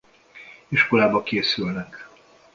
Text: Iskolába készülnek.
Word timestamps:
Iskolába 0.67 1.23
készülnek. 1.23 2.09